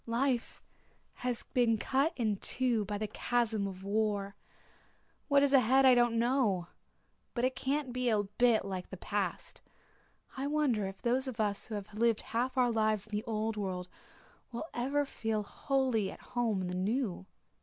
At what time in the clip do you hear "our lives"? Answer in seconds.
12.57-13.05